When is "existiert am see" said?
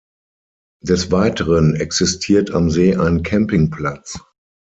1.75-2.95